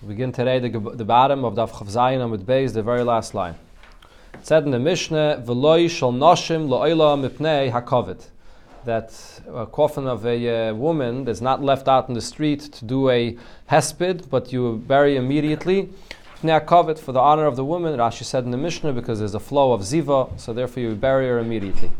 [0.00, 3.34] We begin today the, the bottom of Daf Chav Zayin with Beis, the very last
[3.34, 3.56] line.
[4.32, 8.28] It said in the Mishnah, "V'loi shel noshim lo'oila mipnei hakovet,"
[8.84, 12.84] that a coffin of a uh, woman that's not left out in the street to
[12.84, 13.36] do a
[13.68, 15.88] hesped, but you bury immediately.
[16.42, 17.98] Pnei for the honor of the woman.
[17.98, 21.26] Rashi said in the Mishnah because there's a flow of ziva, so therefore you bury
[21.26, 21.90] her immediately.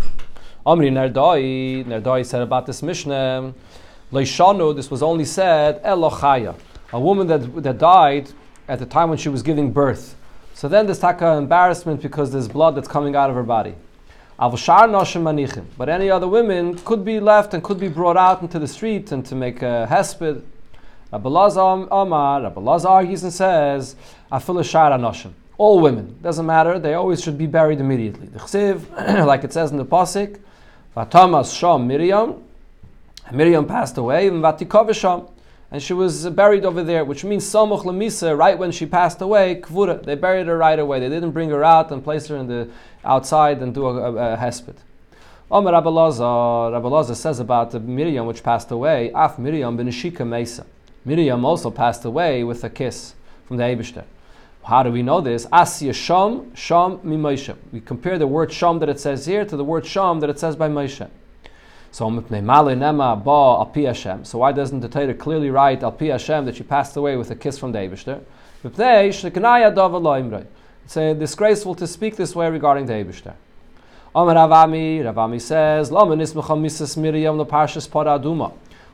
[0.64, 3.52] Omri Nerdoi, Nerdoi said about this Mishnah,
[4.12, 6.54] Leishanu, this was only said Elochaya
[6.93, 8.30] a woman that, that died
[8.67, 10.14] at the time when she was giving birth.
[10.54, 13.75] So then there's taka embarrassment because there's blood that's coming out of her body.
[14.39, 19.11] But any other women could be left and could be brought out into the street
[19.12, 20.43] and to make a hesped.
[21.12, 23.96] Rabbalazar Amar, Rabbalazar argues and says,
[25.57, 28.26] All women, doesn't matter, they always should be buried immediately.
[28.26, 30.39] The chsiv, like it says in the Pasik,
[30.96, 32.42] Vatamas Sham Miriam,
[33.33, 34.42] Miriam passed away, and
[35.70, 39.61] and she was buried over there, which means Samuch Lamisa, right when she passed away,
[39.61, 40.03] Kvura.
[40.03, 40.98] They buried her right away.
[41.01, 42.70] They didn't bring her out and place her in the
[43.05, 44.77] outside and do a, a, a hesped.
[45.51, 50.65] Omer Rabbalazar, says about Miriam, which passed away, Af Miriam benishika Mesa.
[51.05, 53.14] Miriam also passed away with a kiss
[53.47, 54.05] from the Eibishter.
[54.64, 55.47] How do we know this?
[55.47, 57.57] Asya Sham, Sham mi Moshe.
[57.73, 60.39] We compare the word Sham that it says here to the word Sham that it
[60.39, 61.09] says by Moshe.
[61.91, 62.20] So why
[64.53, 67.72] doesn't the Torah clearly write al Hashem that she passed away with a kiss from
[67.72, 68.20] the Eibishter?
[70.84, 73.34] It's uh, disgraceful to speak this way regarding the Eibishter.
[74.14, 75.91] Amar Ravami, Ravami says,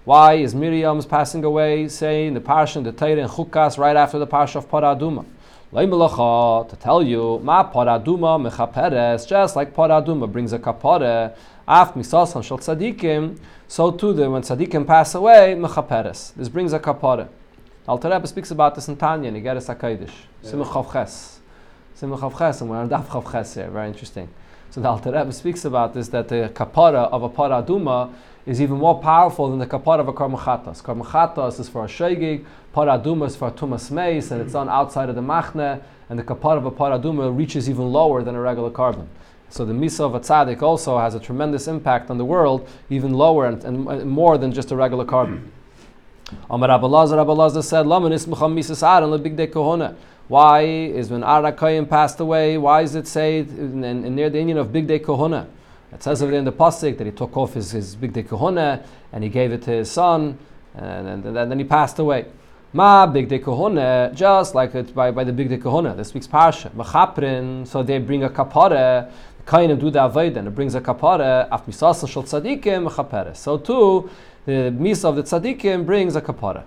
[0.05, 4.27] Why is Miriam's passing away, saying the parsha the Torah and Chukas right after the
[4.27, 5.25] parsha of Paraduma?
[5.73, 11.35] To tell you, Ma Paraduma mechaperes, just like Paraduma brings a kapore,
[11.67, 16.35] Af misasan shel tzadikim, so too the, when tzadikim pass away, mechaperes.
[16.35, 17.27] This brings a kapara.
[17.89, 20.13] Alter Rebbe speaks about this in Tanya, in Igeres HaKadosh.
[20.45, 21.41] Simach Chav Ches.
[21.99, 23.71] Chav Ches, and we're on Daf Chav Ches here.
[23.71, 24.29] Very interesting.
[24.69, 28.13] So the Alter Rebbe speaks about this, that the kapara of a paraduma
[28.45, 30.83] is even more powerful than the kapara of a karmachatas.
[30.83, 32.45] Karmachatas is for a shegig,
[32.75, 36.23] paraduma is for a tumas meis, and it's on outside of the machne, and the
[36.23, 39.07] kapara of a paraduma reaches even lower than a regular korban.
[39.55, 43.15] So the misa of a tzaddik also has a tremendous impact on the world, even
[43.15, 45.47] lower and, and more than just a regular korban.
[46.51, 49.95] Amar Abelazar, Abelazar said, Laman ismucham misas aran lebig de kohona.
[50.27, 54.41] Why is when Arakayim passed away, why is it said in, in, in near the
[54.41, 55.47] Indian of Big Day Kohona?
[55.93, 58.25] It says over there in the Pasik that he took off his, his Big Day
[58.25, 60.37] Kohona and he gave it to his son
[60.75, 62.27] and, and, and then he passed away.
[62.73, 65.97] Ma big de kohona, just like it by, by the big de kohona.
[65.97, 66.71] This week's parsha.
[66.71, 69.13] Machaprin, so they bring a kapara
[69.47, 73.37] Kainim do the Avodah and it brings a kapara, af misasan shel tzadikim chaperes.
[73.39, 74.09] So too,
[74.47, 76.65] the misa of the tzadikim brings a kapara.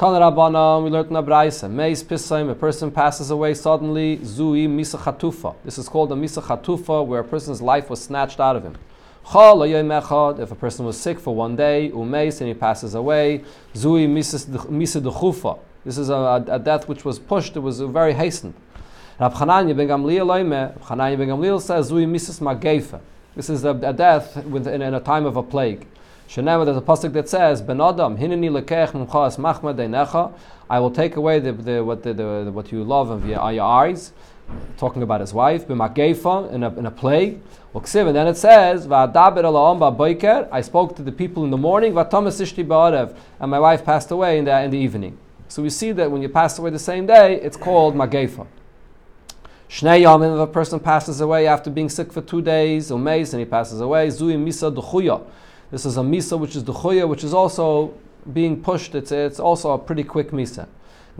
[0.00, 4.98] Tan Rabbanam, we learned in Abraisa, Meis Pisaim, a person passes away suddenly, Zui Misa
[4.98, 5.54] Chatufa.
[5.62, 8.78] This is called a Misa Chatufa, where a person's life was snatched out of him.
[9.26, 15.02] If a person was sick for one day, Umeis, and he passes away, Zui Misa
[15.02, 15.58] Dechufa.
[15.84, 18.54] This is a, a, death which was pushed, it was very hastened.
[19.20, 23.00] Rab Chananya ben Gamliel loime, Chananya ben Gamliel says, Zui mises magefa.
[23.36, 25.86] This is a, a death in, in, a time of a plague.
[26.26, 30.32] Shenema, there's a pasuk that says, Ben Adam, hineni lekech mumchas machma deinecha.
[30.70, 33.66] I will take away the, the, what, the, the, what you love of your, your
[33.66, 34.12] eyes.
[34.78, 37.42] Talking about his wife, b'magefa, in a, in a plague.
[37.74, 43.84] And then it says, I spoke to the people in the morning, and my wife
[43.84, 45.18] passed away in the, in the evening.
[45.48, 48.46] So we see that when you pass away the same day, it's called magefa.
[49.70, 53.38] Shnei Yamim, if a person passes away after being sick for two days, umeis, and
[53.38, 55.22] he passes away, Zui Misa Duchuya.
[55.70, 57.94] This is a Misa which is Duchuya, which is also
[58.32, 58.96] being pushed.
[58.96, 60.66] It's, it's also a pretty quick Misa.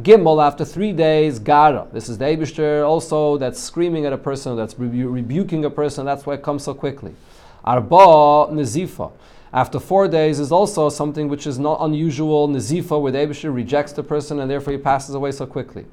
[0.02, 1.86] Gimel, after three days, Gara.
[1.92, 6.04] This is the Abishter also that's screaming at a person, that's rebu- rebuking a person,
[6.04, 7.14] that's why it comes so quickly.
[7.64, 9.12] Arba Nazifa.
[9.52, 14.02] After four days is also something which is not unusual, Nazifa, where the rejects the
[14.02, 15.86] person and therefore he passes away so quickly.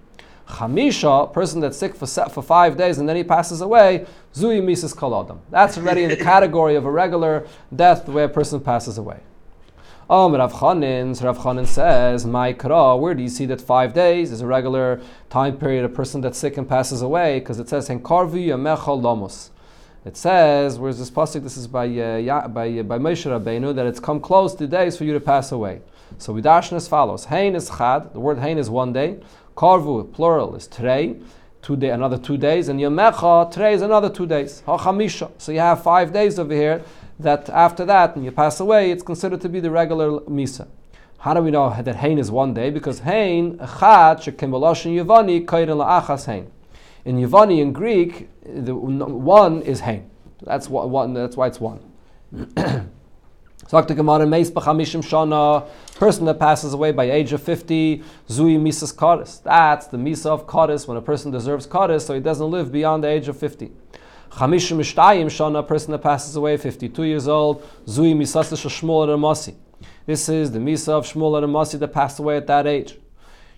[0.48, 4.94] Chamisha, person that's sick for, for five days and then he passes away, Zui Mises
[4.94, 5.40] Kaladam.
[5.50, 7.46] That's already in the category of a regular
[7.76, 9.20] death where a person passes away.
[10.10, 14.32] Um, Rav Chanin, Rav Chanin says, My kra, where do you see that five days
[14.32, 17.40] is a regular time period, a person that's sick and passes away?
[17.40, 19.52] Because it says, Henkarvi Yamechal Lamos.
[20.06, 21.44] It says, where's this pasuk?
[21.44, 24.96] This is by uh, by uh, by Moshe Rabbeinu that it's come close to days
[24.96, 25.82] for you to pass away.
[26.18, 28.14] So we dash as follows: Hain is chad.
[28.14, 29.20] The word hain is one day.
[29.58, 31.16] Karvu, plural, is trei,
[31.64, 34.62] two day, another two days, and Yomecha, trei is another two days.
[34.68, 35.32] Hachamisha.
[35.40, 36.84] So you have five days over here
[37.20, 40.68] that after that, when you pass away, it's considered to be the regular Misa.
[41.18, 42.70] How do we know that Hain is one day?
[42.70, 46.52] Because Hain, Echad, Shekimbaloshin Yavani, Kairin La'achas Hain.
[47.04, 50.08] In Yavani, in Greek, the one is Hain.
[50.44, 51.80] That's, one, that's why it's one.
[53.70, 58.96] The Gemara, Meis b'chamishim shana, person that passes away by age of 50, zui misas
[58.96, 59.44] kadis.
[59.44, 63.04] That's the misa of kadis, when a person deserves kadis, so he doesn't live beyond
[63.04, 63.72] the age of 50.
[64.32, 69.56] Chamishim mishtayim shana, person that passes away 52 years old, zui misas shmuel ramasi.
[70.06, 72.98] This is the misa of Shmuel ramasi that passed away at that age.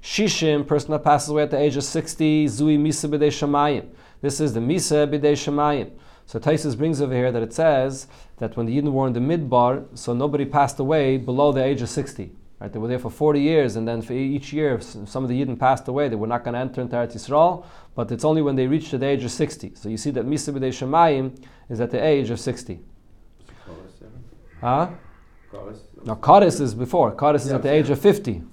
[0.02, 3.88] Shishim, person that passes away at the age of 60, zui misa b'dei shamayim.
[4.22, 5.92] This is the misa b'dei shamayim.
[6.30, 8.06] So Taisus brings over here that it says
[8.38, 11.82] that when the Yidden were in the midbar, so nobody passed away below the age
[11.82, 12.32] of 60.
[12.60, 12.72] Right?
[12.72, 15.58] They were there for 40 years, and then for each year, some of the Yidden
[15.58, 16.08] passed away.
[16.08, 17.66] They were not going to enter into Eretz Yisrael,
[17.96, 19.74] but it's only when they reached the age of 60.
[19.74, 22.80] So you see that Misa B'dei Shemayim is at the age of 60.
[24.62, 24.90] Huh?
[26.06, 27.16] No, Kadis is before.
[27.16, 28.44] Kadis is at the age of 50.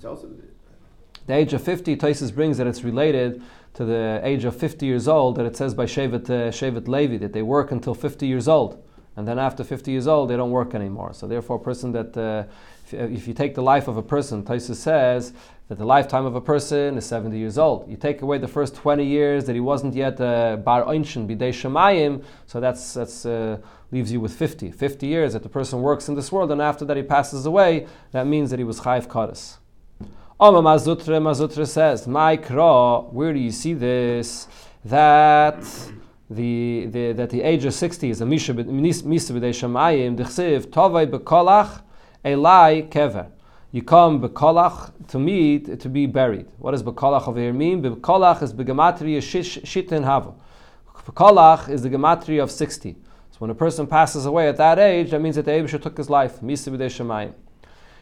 [1.26, 3.42] The age of 50, Taisus brings that it's related
[3.74, 7.16] to the age of 50 years old that it says by Shevet, uh, Shevet Levi
[7.18, 8.82] that they work until 50 years old.
[9.16, 11.14] And then after 50 years old, they don't work anymore.
[11.14, 12.44] So therefore, a person that, uh,
[12.84, 15.32] if, if, you take the life of a person, Taisa says
[15.68, 17.90] that the lifetime of a person is 70 years old.
[17.90, 21.50] You take away the first 20 years that he wasn't yet uh, Bar Einshin, Bidei
[21.50, 23.58] Shemayim, so that's, that's uh,
[23.90, 24.70] leaves you with 50.
[24.70, 27.86] 50 years that the person works in this world, and after that he passes away,
[28.12, 29.56] that means that he was Chayiv Kadas.
[30.38, 34.46] Oma Mazutra, Mazutra says, My Kra, where do you see this?
[34.84, 35.64] That
[36.28, 41.80] the, the, that the age of 60 is a Misha B'dei Shamayim, Dechsiv, Tovei B'kolach,
[42.22, 43.30] Elai Kever.
[43.72, 46.46] You come B'kolach to meet, to be buried.
[46.58, 47.82] What does B'kolach over here mean?
[47.82, 50.34] B'kolach is B'gematria Shitin Hava.
[51.06, 52.92] B'kolach is the gematria of 60.
[53.30, 55.96] So when a person passes away at that age, that means that the Abisha took
[55.96, 56.40] his life.
[56.42, 57.32] Misa B'dei Shamayim.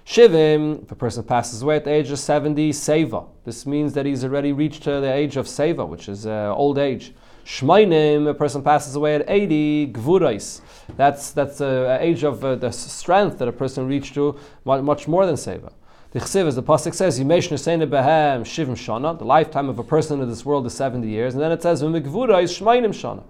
[0.07, 3.27] Shivim, if a person passes away at the age of 70, Seva.
[3.45, 6.77] This means that he's already reached uh, the age of Seva, which is uh, old
[6.79, 7.15] age.
[7.47, 10.61] Shmainim, a person passes away at 80, Gvurais.
[10.97, 15.25] That's that's uh, age of uh, the strength that a person reached to, much more
[15.25, 15.73] than Seva.
[16.13, 20.29] The Chsiv, as the Pasuk says, Behem Shivim Shana, the lifetime of a person in
[20.29, 21.35] this world is 70 years.
[21.35, 23.25] And then it says, Gvurais Shmainim Shana.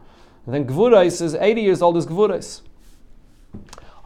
[0.45, 2.61] And then Gvurais is 80 years old is Gvurais.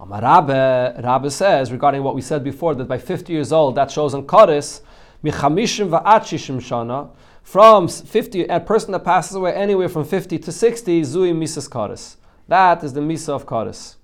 [0.01, 3.91] Um, Rabbe, Rabbe says regarding what we said before that by 50 years old that
[3.91, 4.81] shows michamishim
[5.25, 7.11] va'achishim shana
[7.43, 12.15] from 50 a person that passes away anywhere from 50 to 60 zui misas Kodesh.
[12.47, 13.97] That is the misa of Kodesh.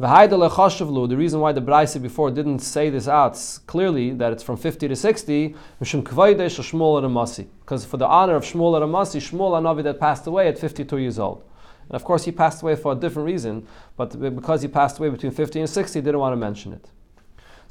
[0.00, 4.88] The reason why the Braise before didn't say this out clearly that it's from 50
[4.88, 10.56] to 60, because for the honor of Shmuel Ramasi, Shmuel Anavi that passed away at
[10.56, 11.42] 52 years old.
[11.88, 15.08] And of course, he passed away for a different reason, but because he passed away
[15.08, 16.90] between 50 and 60, he didn't want to mention it.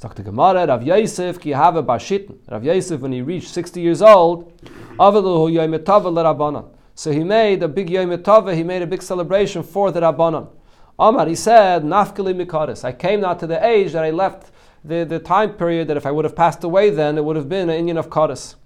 [0.00, 1.98] Sagt Gemara, Rav Yosef ki have bar
[2.50, 4.52] Rav Yosef, when he reached 60 years old,
[6.94, 10.48] so he made a big Yom he made a big celebration for the Rabbanon.
[10.98, 12.84] Amar, he said, Nafkali Mikaris.
[12.84, 14.50] I came now to the age that I left
[14.84, 17.48] the, the time period that if I would have passed away then, it would have
[17.48, 18.56] been an Indian of Karis.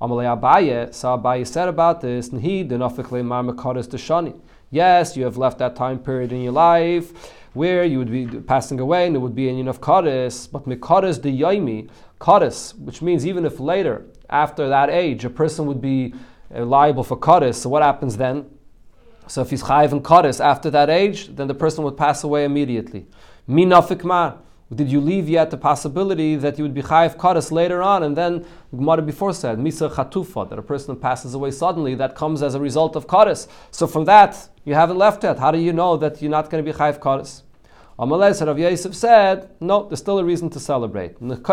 [0.00, 4.38] Amalei Abaye, so Abaye said about this, and he not Mar Mikaris Shani.
[4.70, 7.12] Yes, you have left that time period in your life
[7.56, 11.22] where you would be passing away and it would be in of Kadis, but Mikadis
[11.22, 11.88] the Yaimi,
[12.20, 16.12] Kadis, which means even if later, after that age, a person would be
[16.54, 18.44] uh, liable for Kadis, so what happens then?
[19.26, 22.44] So if he's Chayiv and Kadis after that age, then the person would pass away
[22.44, 23.06] immediately.
[23.48, 24.38] Minafik Mar.
[24.74, 28.02] Did you leave yet the possibility that you would be chayiv karas later on?
[28.02, 32.16] And then the Gemara before said misa chatufa that a person passes away suddenly that
[32.16, 33.46] comes as a result of karas.
[33.70, 35.38] So from that you haven't left yet.
[35.38, 37.42] How do you know that you're not going to be chayiv karas?
[37.96, 41.14] Amalei Rav Yosef said, no, there's still a reason to celebrate.
[41.20, 41.46] But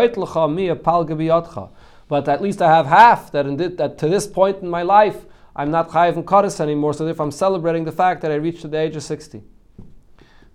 [2.27, 5.89] at least I have half that, that to this point in my life I'm not
[5.89, 6.96] chayiv and karas anymore.
[6.96, 9.43] So if I'm celebrating the fact that I reached the age of sixty.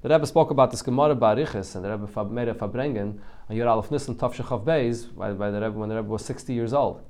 [0.00, 3.18] The Rebbe spoke about this Gemara Barichis, and the Rebbe made a Farbrengen
[3.50, 6.54] on Yer Aleph Nissen Tavshechav Beis by, by the Rebbe when the Rebbe was 60
[6.54, 7.02] years old.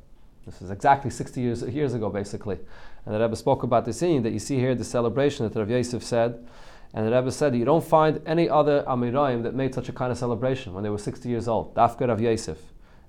[0.46, 2.58] This is exactly 60 years, years ago, basically.
[3.04, 5.68] And the Rebbe spoke about this scene that you see here, the celebration that Rav
[5.68, 6.48] Yosef said.
[6.94, 10.10] And the Rebbe said, you don't find any other Amirayim that made such a kind
[10.10, 11.74] of celebration when they were 60 years old.
[11.74, 12.56] Dafka Rav Yosef.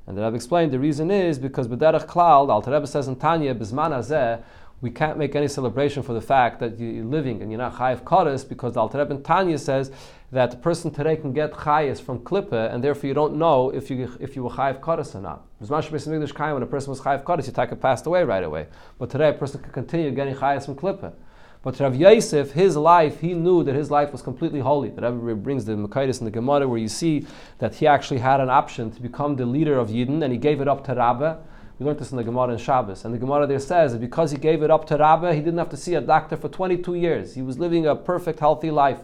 [0.08, 3.16] And the Rebbe explained the reason is because B'derech Klal, the Alter Rebbe says in
[3.16, 4.44] Tanya, Bizman Azeh,
[4.82, 8.04] we can't make any celebration for the fact that you're living and you're not chayiv
[8.04, 9.92] kares because the Alter Rebbe Tanya says
[10.32, 13.90] that the person today can get chayis from klippe and therefore you don't know if
[13.90, 15.46] you if you were chayiv kares or not.
[15.58, 18.68] When a person was chayiv kares, you take it passed away right away.
[18.98, 21.14] But today a person can continue getting chayis from klippe.
[21.62, 24.92] But Rav Yosef, his life, he knew that his life was completely holy.
[24.92, 28.40] That everybody brings the Makaitis in the Gemara where you see that he actually had
[28.40, 31.36] an option to become the leader of Yidden and he gave it up to Rabbah.
[31.80, 33.06] We learned this in the Gemara in Shabbos.
[33.06, 35.60] And the Gemara there says that because he gave it up to Rabbah, he didn't
[35.60, 37.36] have to see a doctor for 22 years.
[37.36, 39.00] He was living a perfect, healthy life.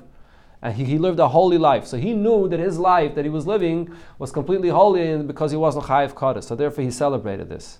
[0.62, 1.86] And he, he lived a holy life.
[1.86, 5.58] So he knew that his life that he was living was completely holy because he
[5.58, 6.46] wasn't Chayiv Kaddish.
[6.46, 7.80] So therefore he celebrated this.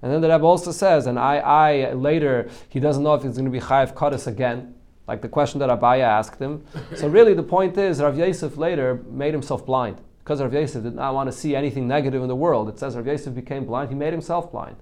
[0.00, 3.32] And then the Rebbe also says, and I, I later, he doesn't know if he's
[3.32, 4.74] going to be Chayiv Kaddish again,
[5.08, 6.64] like the question that Abaya asked him.
[6.94, 10.94] so really the point is, Rav Yosef later made himself blind because Rav Yosef did
[10.94, 12.68] not want to see anything negative in the world.
[12.68, 14.76] It says Rav Yosef became blind, he made himself blind.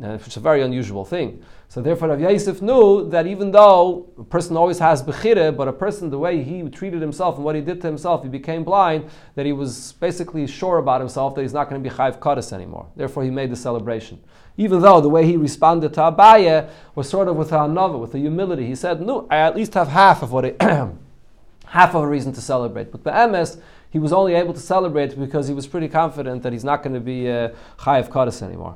[0.00, 1.42] Uh, it's a very unusual thing.
[1.68, 5.72] So therefore, Rav Yosef knew that even though a person always has bechire, but a
[5.72, 9.10] person, the way he treated himself and what he did to himself, he became blind,
[9.34, 12.52] that he was basically sure about himself that he's not going to be chayv kadis
[12.52, 12.86] anymore.
[12.94, 14.20] Therefore, he made the celebration.
[14.56, 18.14] Even though the way he responded to Abaya was sort of with a hanava, with
[18.14, 18.64] a humility.
[18.64, 20.90] He said, no, I at least have half of what I,
[21.66, 22.92] half of a reason to celebrate.
[22.92, 23.60] But Be'emes,
[23.94, 26.94] he was only able to celebrate because he was pretty confident that he's not going
[26.94, 28.74] to be uh, Chayiv Kadis anymore.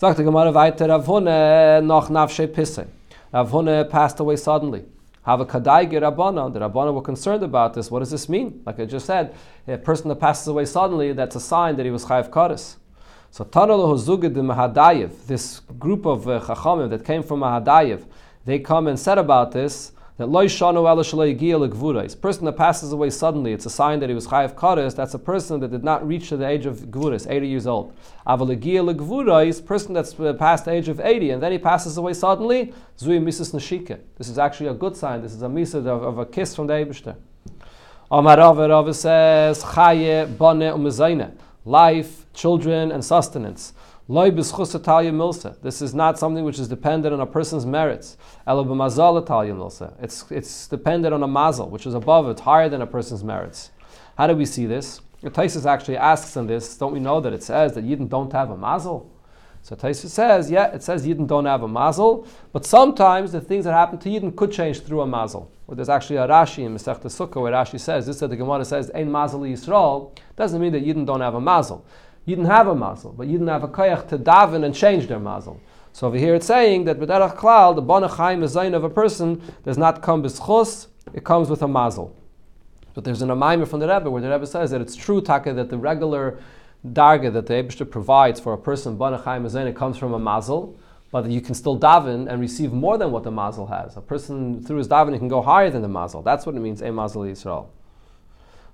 [0.00, 2.86] Sagt der Gemara weiter, Rav Hune noch nafshe pisse.
[3.32, 4.84] Rav Hune passed away suddenly.
[5.24, 6.52] Have a kadai Rabbana.
[6.52, 7.90] The Rabbana were concerned about this.
[7.90, 8.62] What does this mean?
[8.64, 9.34] Like I just said,
[9.66, 12.76] a person that passes away suddenly, that's a sign that he was Chayiv Kadis.
[13.32, 18.04] So Tanalo Hozugid the Mahadayev, this group of uh, Chachamim that came from Mahadayev,
[18.44, 20.84] they come and said about this that loy shanu
[22.12, 24.96] A person that passes away suddenly, it's a sign that he was chayav kares.
[24.96, 27.96] That's a person that did not reach to the age of gvuras, 80 years old.
[28.26, 32.74] Aval person that's uh, past the age of 80 and then he passes away suddenly,
[32.98, 34.00] zui misas nashika.
[34.16, 35.22] This is actually a good sign.
[35.22, 37.14] This is a misa of, of a kiss from the Eibishter.
[38.10, 41.30] Amar Rava says chaye bane umezayne,
[41.64, 43.72] life, children, and sustenance.
[44.10, 48.16] This is not something which is dependent on a person's merits.
[48.46, 53.70] It's, it's dependent on a mazel, which is above, it's higher than a person's merits.
[54.16, 55.02] How do we see this?
[55.22, 58.50] Taisus actually asks on this, don't we know that it says that Yidden don't have
[58.50, 59.12] a mazel?
[59.60, 63.66] So Taisus says, yeah, it says Yidden don't have a mazel, but sometimes the things
[63.66, 65.50] that happen to Yidden could change through a mazel.
[65.66, 68.64] Well, there's actually a Rashi in Masech Sukkah where Rashi says, this that the Gemara
[68.64, 71.84] says, Ein mazel Yisrael, doesn't mean that Yidden don't have a mazel.
[72.28, 75.06] You didn't have a mazel, but you didn't have a koyach to daven and change
[75.06, 75.58] their mazel.
[75.94, 79.78] So over here it's saying that b'derach klal, the bonachayim zayin of a person does
[79.78, 82.14] not come b'schus, it comes with a mazel.
[82.92, 85.54] But there's an amayim from the Rebbe where the Rebbe says that it's true, Taka,
[85.54, 86.38] that the regular
[86.86, 90.78] darga that the Ebishter provides for a person, bonachayim zayin, it comes from a mazel,
[91.10, 93.96] but you can still daven and receive more than what the mazel has.
[93.96, 96.20] A person, through his davening, can go higher than the mazel.
[96.20, 97.68] That's what it means, a mazel Yisrael.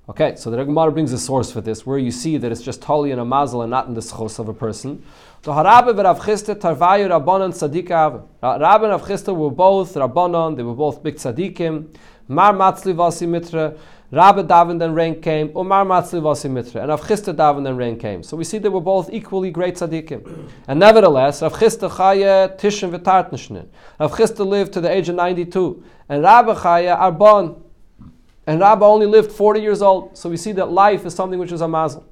[0.06, 2.82] Okay, so the Gemara brings a source for this, where you see that it's just
[2.82, 5.02] totally in a mazel and not in the schos of a person.
[5.40, 10.56] The Harabe and Rav Chisda Tarvayu Rabbanon Tzaddik Rabban and Rav Chisda were both Rabbanon,
[10.56, 11.96] they were both big tzaddikim.
[12.28, 13.78] Mar Matzli Vasi Mitra,
[14.10, 17.98] Rabbi Davin then rain came, Umar Matzli Vasi Mitra, and Rav Chisda Davin then rain
[17.98, 18.22] came.
[18.22, 20.50] So we see they were both equally great tzaddikim.
[20.68, 23.68] And nevertheless, Rav Chisda Chaya Tishon V'Tartnishnin.
[23.98, 27.63] Rav Chisda lived to the age of 92, and Rabbi Chaya Arbon,
[28.46, 30.16] and Rabba only lived 40 years old.
[30.16, 32.04] So we see that life is something which is a mazel.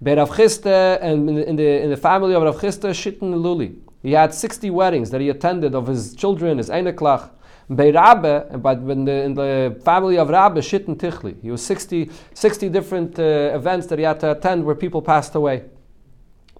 [0.00, 3.76] Rav Chisda, and in the, in the family of Rav Chisda, Shitten Luli.
[4.02, 7.30] He had 60 weddings that he attended of his children, his Eineklach.
[7.70, 11.40] Bei but in the, in the family of Rabbe, Shitten Tichli.
[11.42, 13.22] He was 60, 60 different uh,
[13.54, 15.64] events that he had to attend where people passed away.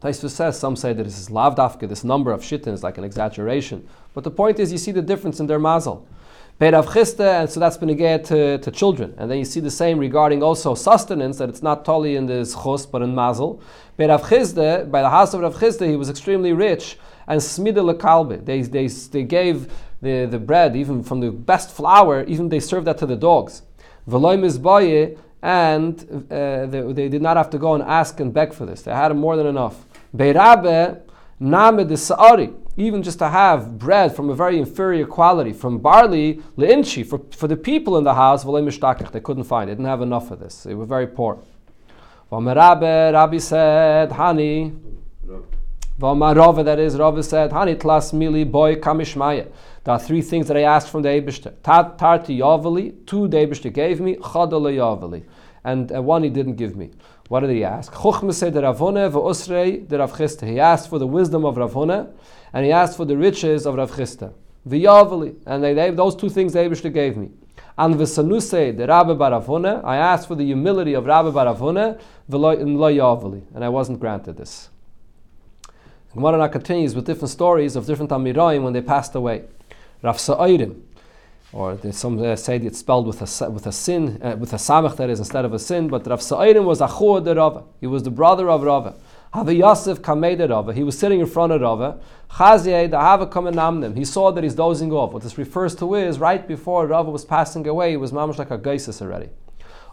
[0.01, 3.05] Taisva says, some say that this is lavdafka, this number of shittin is like an
[3.05, 3.89] exaggeration.
[4.15, 6.07] But the point is, you see the difference in their mazel.
[6.61, 9.15] Beirav Chiste, and so that's been again to, to children.
[9.17, 12.45] And then you see the same regarding also sustenance, that it's not totally in the
[12.61, 13.62] chos, but in mazel.
[13.97, 16.99] Beirav Chiste, by the house of Rav Chiste, he was extremely rich,
[17.29, 18.45] and smide lekalbe.
[18.45, 19.73] They, they, they gave
[20.03, 23.62] the, the bread, even from the best flour, even they served that to the dogs.
[24.09, 28.53] Veloy mizbaye, and uh, they, they, did not have to go and ask and beg
[28.53, 28.83] for this.
[28.83, 29.87] They had more than enough.
[30.12, 31.03] Beirabe,
[31.38, 36.40] name de sa'ari even just to have bread from a very inferior quality, from barley,
[36.56, 40.30] leinchi, for, for the people in the house, they couldn't find it, didn't have enough
[40.30, 40.62] of this.
[40.62, 41.42] They were very poor.
[42.30, 44.78] Rabbi said, Hani,
[45.99, 49.50] Rava, that is, Rava said, Hani tlas mili boy kamishmaya.
[49.82, 51.54] There are three things that I asked from the Eibishter.
[51.62, 55.25] Tarti yavali, two the Eibishter gave me, chadala yavali.
[55.64, 56.90] And uh, one he didn't give me.
[57.28, 57.92] What did he ask?
[57.92, 60.16] Chuchmese de Ravone ve'usrei de Rav
[60.47, 62.12] He asked for the wisdom of Ravone,
[62.52, 64.33] and he asked for the riches of Rav Chisda.
[64.69, 67.31] V'yavali, and they, those two things Eibishter gave me.
[67.76, 71.99] And v'sanuse the Rabbi Baravone, I asked for the humility of Rabbi Baravone,
[72.31, 74.69] v'lo and I wasn't granted this.
[76.14, 79.45] Gemara continues with different stories of different Amiroim when they passed away.
[80.02, 80.81] Rav Sa'irim,
[81.52, 84.97] or some uh, say it's spelled with a with a sin uh, with a samach
[84.97, 85.88] that is instead of a sin.
[85.88, 87.64] But Rav Sa'irim was Achua de Rava.
[87.81, 88.95] He was the brother of Rava.
[89.32, 90.73] Hava Yosef kamei Rava.
[90.73, 92.00] He was sitting in front of Rava.
[92.30, 93.94] Chaziyeh the Hava namnim.
[93.94, 95.12] He saw that he's dozing off.
[95.12, 98.50] What this refers to is right before Rava was passing away, he was mamash like
[98.50, 99.28] a geisis already.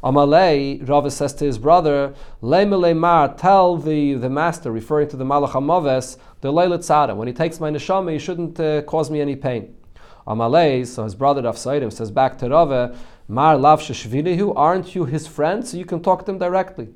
[0.01, 5.25] Amalei, Rava says to his brother, Leimele Mar, tell the, the master, referring to the
[5.25, 7.17] Malach Amaves, the Leilat.
[7.17, 9.75] When he takes my neshama, he shouldn't uh, cause me any pain.
[10.27, 12.95] Amalei, so his brother Rav Saidim says back to Rava,
[13.27, 15.67] Mar Lav Sheshvilihu, aren't you his friend?
[15.67, 16.89] So you can talk to him directly.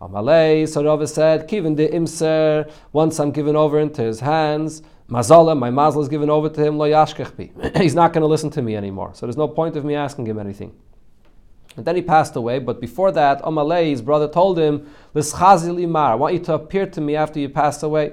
[0.00, 5.58] Amalei, so Rava said, Kivin de Imser, once I'm given over into his hands, Mazala,
[5.58, 7.76] my mazal is given over to him, lo yashkechbi.
[7.82, 9.12] He's not going to listen to me anymore.
[9.14, 10.74] So there's no point of me asking him anything.
[11.76, 16.12] And then he passed away, but before that, Amalei, his brother, told him, L'schazi mar,
[16.12, 18.12] I want you to appear to me after you pass away.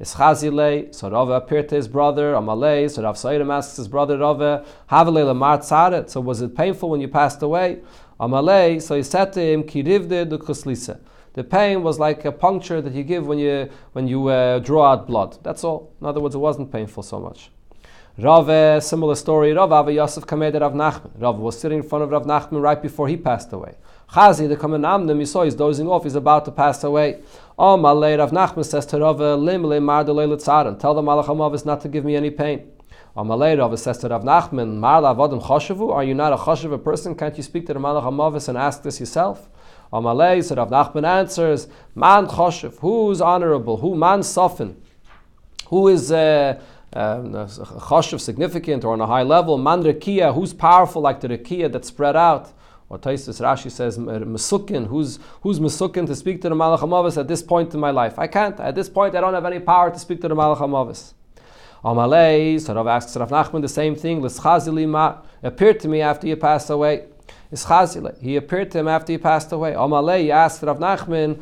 [0.00, 4.64] Ischazile, so Rava appeared to his brother, Amalei, so Rav Saidim asks his brother Rava,
[4.90, 7.80] Havale lamar tzaret, so was it painful when you passed away?
[8.18, 11.00] Amalei, so he said to him, Kirivde dukuslisa.
[11.40, 14.92] The pain was like a puncture that you give when you, when you uh, draw
[14.92, 15.38] out blood.
[15.42, 15.90] That's all.
[15.98, 17.50] In other words, it wasn't painful so much.
[18.18, 21.12] Rav, similar story, Rav Ava Yosef Kamed Rav Nachman.
[21.18, 23.78] Rav was sitting in front of Rav Nachman right before he passed away.
[24.12, 27.22] Chazi, the Kamen Amnim, you saw he's dozing off, he's about to pass away.
[27.58, 31.64] Oh, Malay, Rav Nachman says to Rav, Lim le mar de tell the Malach Hamavis
[31.64, 32.70] not to give me any pain.
[33.16, 36.84] Oh, Malay, Rav says to Rav Nachman, Mar lavadim choshevu, are you not a choshev
[36.84, 37.14] person?
[37.14, 39.48] Can't you speak to the Malach Hamavis and ask this yourself?
[39.92, 44.80] Malay, so Rav Nachman answers, Man choshev, who's honorable, who man soften,
[45.66, 46.12] who is...
[46.12, 46.60] Uh,
[46.92, 51.70] um, choshev significant or on a high level, man rekia, who's powerful like the rekia
[51.70, 52.52] that's spread out.
[52.88, 57.28] Or Taisus Rashi says, Mesukin, who's, who's Mesukin to speak to the Malach HaMavis at
[57.28, 58.18] this point in my life?
[58.18, 58.58] I can't.
[58.58, 61.12] At this point, I don't have any power to speak to the Malach HaMavis.
[61.84, 66.26] Amalei, so Rav asks Rav Nachman the same thing, L'schazili ma, appeared to me after
[66.26, 67.04] you passed away.
[67.52, 69.72] Ischazile, he appeared to him after he passed away.
[69.72, 71.38] Amalei, he asked Rav Nachman,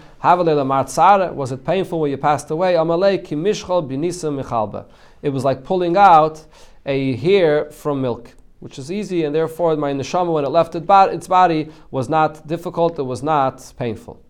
[1.35, 2.75] was it painful when you passed away?
[2.75, 4.87] Amalei, ki mishchal binisa michalba.
[5.21, 6.45] It was like pulling out
[6.87, 11.29] a hair from milk which is easy, and therefore my neshama, when it left its
[11.29, 14.21] body, was not difficult, it was not painful.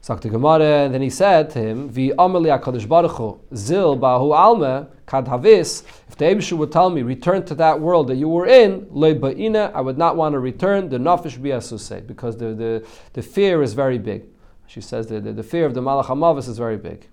[0.00, 4.36] Sakti Gemara, and then he said to him, Vi amali HaKadosh Baruch Hu, zil bahu
[4.36, 8.28] alma, kad havis, if the Abishu would tell me, return to that world that you
[8.28, 12.86] were in, ba'ina, I would not want to return, the nafish bi'asuse, because the, the,
[13.14, 14.26] the fear is very big.
[14.68, 17.08] She says the, the, the fear of the Malach HaMavis is very big.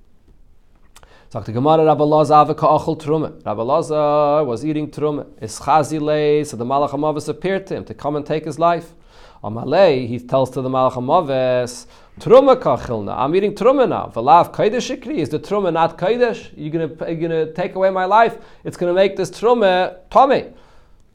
[1.31, 3.43] Sagt die Gemara, Rabbi Lazar achel trume.
[3.43, 5.25] Rabbi Lazar was eating trume.
[5.41, 8.93] Ischazile, so the Malach HaMavis appeared to him to come and take his life.
[9.43, 11.87] Amalei, he tells to the Malach HaMavis,
[12.19, 13.17] Trume kachilna.
[13.17, 14.11] I'm eating truma now.
[14.13, 15.17] V'lav kaidesh ikri.
[15.17, 16.51] Is the truma not kaidesh?
[16.55, 18.37] You're gonna you're gonna take away my life.
[18.63, 20.53] It's gonna make this trume tummy.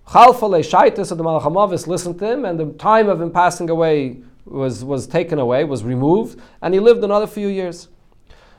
[0.08, 1.06] Chalfale shaitis.
[1.06, 4.84] So the Malach HaMavis listened to him, and the time of him passing away was
[4.84, 7.88] was taken away, was removed, and he lived another few years.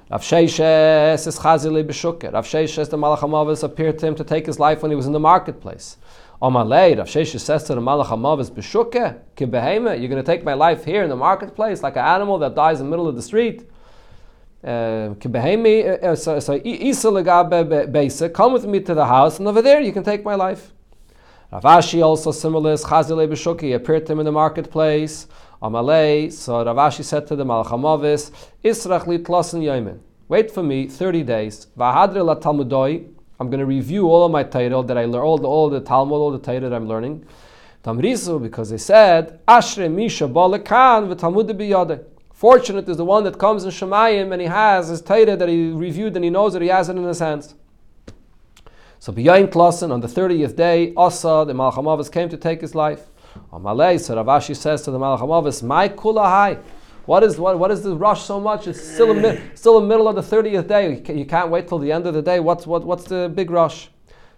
[0.09, 2.33] Rav Sheishes is Chazile B'Shuker.
[2.33, 5.05] Rav Sheishes, the Malach HaMavis, appeared to him to take his life when he was
[5.05, 5.97] in the marketplace.
[6.41, 10.53] Omalei, Rav Sheishes says to the Malach HaMavis, B'Shuker, Kibehema, you're going to take my
[10.53, 13.21] life here in the marketplace like an animal that dies in the middle of the
[13.21, 13.69] street.
[14.63, 19.81] Uh, Kibehemi, uh, uh, so Isa come with me to the house, and over there
[19.81, 20.71] you can take my life.
[21.51, 25.27] Rav Ashi also similar is Chazile B'Shuker, appeared to him in the marketplace.
[25.61, 28.31] Amalei, so Rav Ashi said to the Malchamavis,
[28.63, 29.99] Israch li tlosen yoimin.
[30.29, 31.67] Wait for me 30 days.
[31.77, 33.18] Vahadre la talmudoi.
[33.39, 35.79] I'm going to review all of my title that I learned, all the, all the
[35.79, 37.25] Talmud, all the title that I'm learning.
[37.83, 42.03] Tamrisu, because they said, Ashre misha balekan v'talmud biyade.
[42.33, 45.71] Fortunate is the one that comes in Shemayim and he has his Torah that he
[45.71, 47.55] reviewed and he knows that he has it in his hands.
[48.99, 53.07] So Biyayin Klassen, on the 30th day, Asa, the Malchamavis, came to take his life.
[53.53, 56.61] Amalei, so Rav Ashi says to the Malach Hamavis, My kulahai.
[57.09, 58.67] What is what, what is the rush so much?
[58.67, 61.01] It's still a, still the middle of the thirtieth day.
[61.11, 62.39] You can't wait till the end of the day.
[62.39, 63.89] What's what, what's the big rush?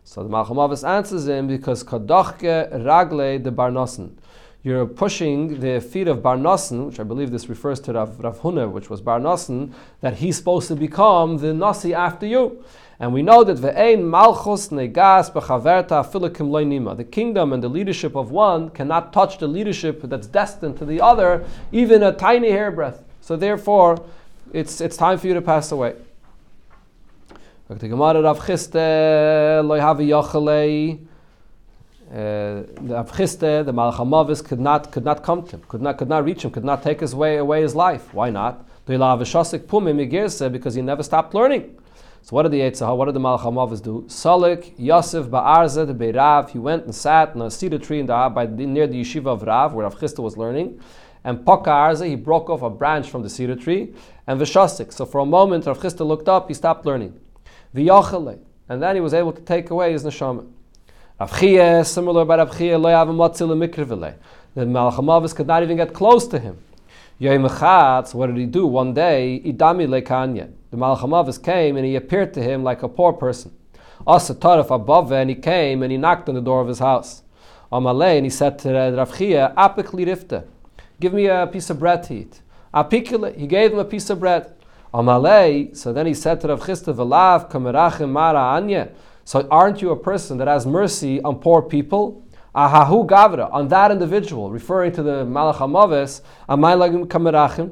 [0.05, 4.17] So the Malchamavis answers him because kadochke ragle de barnosen.
[4.63, 8.71] You're pushing the feet of Barnosen, which I believe this refers to Rav, Rav Huna,
[8.71, 12.63] which was Barnosen, that he's supposed to become the Nasi after you.
[13.01, 13.59] And we know that
[13.99, 16.95] malchus negas filikim loinima.
[16.95, 21.01] The kingdom and the leadership of one cannot touch the leadership that's destined to the
[21.01, 23.03] other, even a tiny hairbreadth.
[23.19, 24.05] So therefore,
[24.53, 25.95] it's, it's time for you to pass away.
[27.71, 27.87] Uh, the
[33.03, 36.43] Avchiste, the Malchamavis, could not could not come to him, could not could not reach
[36.45, 38.13] him, could not take his way away his life.
[38.13, 38.63] Why not?
[38.85, 41.80] Because he never stopped learning.
[42.23, 44.05] So what did the Yitzhak, what did the Malach HaMavis do?
[44.07, 48.31] Salik Yosef Ba'arza the Beirav, he went and sat in a cedar tree in the,
[48.33, 50.79] by, near the yeshiva of Rav, where Rav Chisda was learning.
[51.23, 53.93] And Poka Arza, he broke off a branch from the cedar tree.
[54.27, 57.19] And Vishasik, so for a moment Rav Chisda looked up, he stopped learning.
[57.75, 60.47] V'yachale, and then he was able to take away his neshama.
[61.19, 64.15] Rav similar by Rav matzil.
[64.53, 66.57] The Malach HaMavis could not even get close to him.
[67.21, 68.65] What did he do?
[68.65, 70.51] One day, idami lekanya.
[70.71, 73.51] The Malach HaMavis came and he appeared to him like a poor person.
[74.07, 77.21] Asa taraf above, and he came and he knocked on the door of his house.
[77.71, 79.53] Amalei, and he said to Rav Chia,
[80.99, 82.41] give me a piece of bread to eat.
[82.73, 84.55] Apikli, he gave him a piece of bread.
[84.91, 88.89] Amalei, so then he said to Rav Chisda, v'lav kamerachim mara anya.
[89.25, 92.25] So aren't you a person that has mercy on poor people?
[92.55, 97.71] Ahahu gavra, on that individual, referring to the Malach HaMavis, Amaylagim Kamerachim.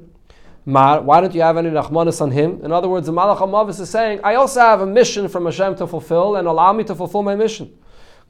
[0.63, 2.62] Why don't you have any Rahmanis on him?
[2.63, 5.76] In other words, the Malach HaMavis is saying, I also have a mission from Hashem
[5.78, 7.78] to fulfill, and allow me to fulfill my mission.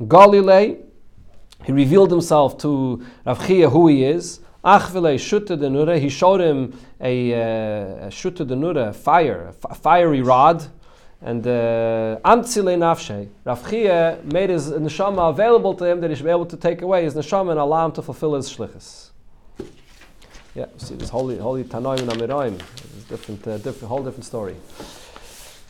[0.01, 0.81] Galilei,
[1.65, 4.39] he revealed himself to Rav who he is.
[4.63, 10.65] Achvile Shutta Denura, he showed him a, uh, a Shutta Denura, fire, a fiery rod.
[11.21, 16.25] And Amtzile uh, Nafshe, Rav Chia made his neshama available to him that he should
[16.25, 19.09] be able to take away his neshama and allow him to fulfill his shlichus.
[20.55, 22.57] Yeah, see this holy holy Tanoim and Amiraim,
[23.09, 24.55] different, uh, different, whole different story.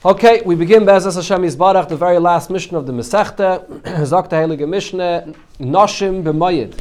[0.06, 3.66] Okay, we begin Bezas Hashem Yisbarach, the very last mission of the Masechta,
[4.06, 6.74] Zakta Heilige Mishnah, Noshim B'mayid.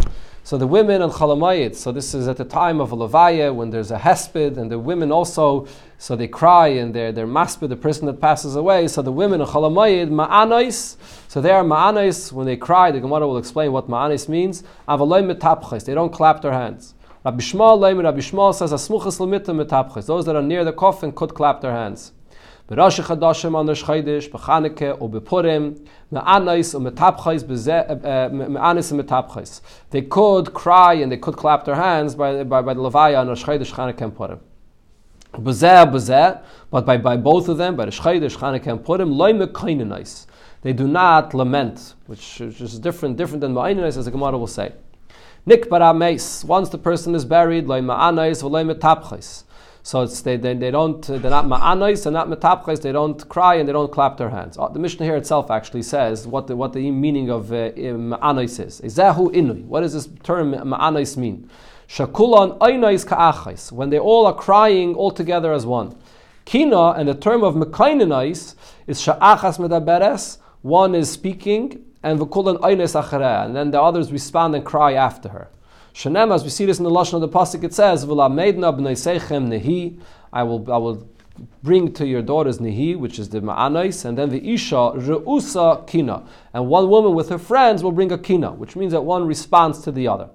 [0.48, 3.68] So the women and Chalamayit, so this is at the time of a Levaya when
[3.68, 7.76] there's a Hesped, and the women also, so they cry and they're, they're maspid, the
[7.76, 8.88] person that passes away.
[8.88, 10.96] So the women and Chalamayit, Ma'anais,
[11.28, 14.62] so they are Ma'anais, when they cry, the Gemara will explain what Ma'anais means.
[15.84, 16.94] They don't clap their hands.
[17.26, 22.12] Rabbi Yishmael, Rabbi Yishmael says, those that are near the coffin could clap their hands.
[22.68, 29.00] B'Rosh Chadashim on Rosh Chodesh, b'Chanukah or b'Purim, me'anais or metapchais, uh, uh, me'anis and
[29.00, 29.62] metapchais.
[29.88, 33.28] They could cry and they could clap their hands by, by, by the Levaya on
[33.28, 34.40] Rosh Chodesh, Chanukah and Purim.
[35.32, 39.32] B'zeh, b'zeh, but by, by both of them, by Rosh Chodesh, Chanukah and Purim, loy
[39.32, 40.26] me'kainanais.
[40.60, 44.74] They do not lament, which is different, different than ma'ainanais, as the Gemara will say.
[45.46, 49.44] Nik bara meis, once the person is buried, loy ma'anais, loy metapchais.
[49.88, 53.66] So they, they, they don't, they're not ma'anais, they're not metapches, they don't cry and
[53.66, 54.58] they don't clap their hands.
[54.58, 58.62] Uh, the Mishnah here itself actually says what the, what the meaning of uh, ma'anais
[58.62, 58.82] is.
[58.82, 59.64] Ezehu inui.
[59.64, 61.48] What does this term ma'anais mean?
[61.88, 63.72] Shakulan aynais ka'achais.
[63.72, 65.96] When they all are crying all together as one.
[66.44, 70.36] Kina, and the term of mekainanais is sha'achas medaberes.
[70.60, 73.46] One is speaking, and v'kulan aynais achareh.
[73.46, 75.48] And then the others respond and cry after her.
[75.98, 79.98] Shanem, as we see this in the lashon of the pasuk, it says, nehi."
[80.32, 81.08] I will, I will
[81.64, 86.22] bring to your daughters nehi, which is the ma'anais, and then the isha reusa kina,
[86.54, 89.80] and one woman with her friends will bring a kina, which means that one responds
[89.80, 90.30] to the other.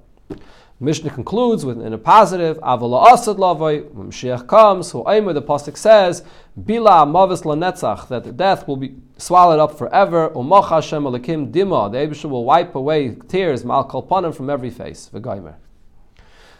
[0.79, 5.41] Mishnah concludes with in a positive, Avala Asad Lavoi, when Mashiach comes, who Aimer, the
[5.41, 6.23] Pasuk says,
[6.59, 11.91] Bila Mavis Lanetzach, that the death will be swallowed up forever, Umach Hashem Alakim Dima,
[11.91, 15.55] the Abishah will wipe away tears, Mal Kalpanim, from every face, V'gaimer.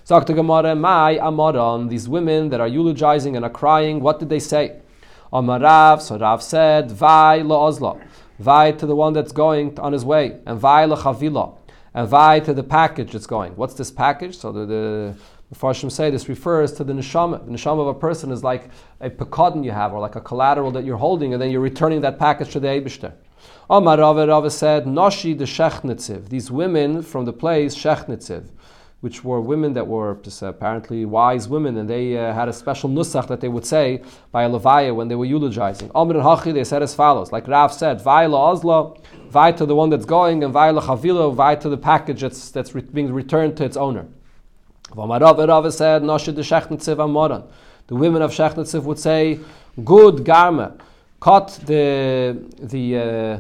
[0.05, 4.39] Zakta Gemara, Mai Amaran, these women that are eulogizing and are crying, what did they
[4.39, 4.79] say?
[5.33, 7.99] Amarav, so Rav said, Vai La'ozla,
[8.37, 11.62] Vai to the one that's going on his way, and Vai La'chavila and
[11.95, 13.55] vai to the package that's going.
[13.55, 14.37] What's this package?
[14.37, 17.45] So the, the say this refers to the neshama.
[17.45, 20.71] The neshama of a person is like a pekadon you have, or like a collateral
[20.71, 23.13] that you're holding, and then you're returning that package to the Eibishter.
[23.69, 26.29] Omar Rava Rava said, Noshi the Shechnitziv.
[26.29, 28.49] These women from the place Shechnitziv,
[29.03, 32.89] which were women that were just apparently wise women, and they uh, had a special
[32.89, 35.91] nusach that they would say by a levaya when they were eulogizing.
[35.93, 39.75] Omar and Hachi, they said as follows, like Rav said, Vaila Ozla, vai to the
[39.75, 43.57] one that's going, and vai lechavilo, vai to the package that's, that's re- being returned
[43.57, 44.05] to its owner.
[44.91, 47.43] V'amarav said, Shechnitziv Amoran.
[47.87, 49.37] The women of Shechnitziv would say,
[49.83, 50.79] good garma,
[51.19, 53.39] cut the, the uh,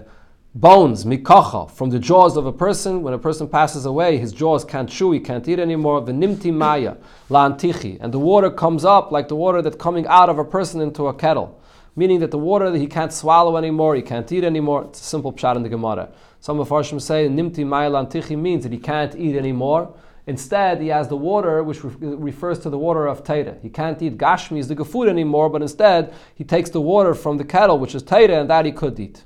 [0.55, 3.01] bones, mikacha, from the jaws of a person.
[3.01, 6.01] When a person passes away, his jaws can't chew, he can't eat anymore.
[6.01, 6.95] V'nimti maya,
[7.29, 7.97] la antichi.
[7.99, 11.07] And the water comes up like the water that's coming out of a person into
[11.07, 11.59] a kettle
[11.95, 14.85] meaning that the water that he can't swallow anymore, he can't eat anymore.
[14.85, 16.09] It's a simple pshat in the Gemara.
[16.39, 19.95] Some of Farshim say nimti ma'il antichi means that he can't eat anymore.
[20.25, 23.61] Instead, he has the water, which re- refers to the water of Taita.
[23.61, 27.43] He can't eat gashmi, the food anymore, but instead he takes the water from the
[27.43, 29.23] kettle, which is Taita, and that he could eat.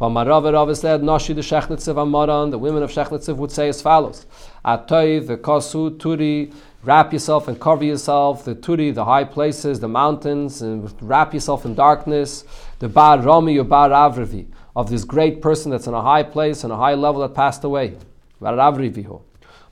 [0.00, 4.24] Rava said, Nashi the Shechnitziv Amaran, the women of Shechnitziv would say as follows:
[4.64, 9.88] Atoy the Kosu Turi wrap yourself and cover yourself, the turi, the high places, the
[9.88, 12.44] mountains, and wrap yourself in darkness.
[12.78, 16.64] The bar Rami or bar Avrivi, of this great person that's in a high place
[16.64, 17.96] and a high level that passed away.
[18.40, 19.20] Bar Avrivihu.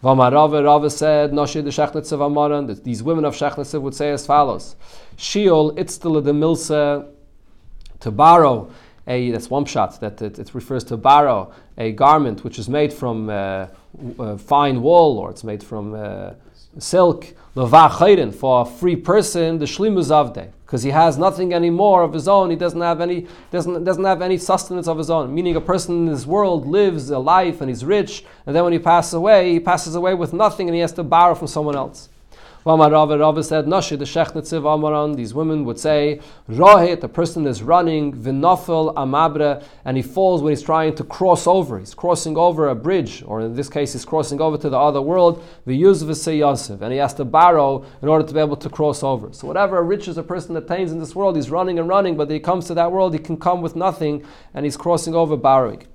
[0.03, 4.77] Vamarava Rava said, Noshi the Shechnitzev Amaran, these women of Shechnitzev would say as follows
[5.17, 7.09] Shiol itztala de milsa
[8.01, 8.71] to borrow
[9.09, 12.93] a that's one shot that it, it, refers to borrow a garment which is made
[12.93, 13.67] from uh,
[14.19, 16.33] uh, fine wool or it's made from uh,
[16.79, 17.35] silk.
[17.57, 22.29] Levach for a free person the shlimus avde because he has nothing anymore of his
[22.29, 22.51] own.
[22.51, 25.35] He doesn't have any doesn't doesn't have any sustenance of his own.
[25.35, 28.73] Meaning a person in this world lives a life and he's rich and then when
[28.73, 31.75] he passes away he passes away with nothing and he has to borrow from someone
[31.75, 32.11] else
[32.77, 37.63] Rava, Rava said, Nashi, the Shechnitziv Amaran, these women would say, Rohit, the person is
[37.63, 41.79] running, Vinofel Amabre, and he falls when he's trying to cross over.
[41.79, 45.01] He's crossing over a bridge, or in this case, he's crossing over to the other
[45.01, 49.03] world, V'yuz Yosef, and he has to borrow in order to be able to cross
[49.03, 49.33] over.
[49.33, 52.39] So whatever riches a person attains in this world, he's running and running, but he
[52.39, 55.87] comes to that world, he can come with nothing, and he's crossing over borrowing.